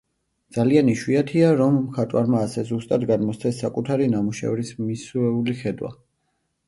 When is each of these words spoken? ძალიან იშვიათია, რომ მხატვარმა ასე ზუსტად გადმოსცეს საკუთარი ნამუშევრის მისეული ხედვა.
ძალიან 0.55 0.87
იშვიათია, 0.93 1.51
რომ 1.59 1.77
მხატვარმა 1.83 2.41
ასე 2.45 2.63
ზუსტად 2.69 3.05
გადმოსცეს 3.13 3.61
საკუთარი 3.65 4.09
ნამუშევრის 4.17 4.73
მისეული 4.91 5.59
ხედვა. 5.61 5.93